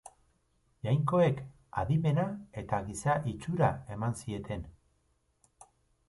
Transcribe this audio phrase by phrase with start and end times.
[0.85, 1.41] Jainkoek
[1.81, 2.23] adimena
[2.61, 4.65] eta giza itxura eman zieten.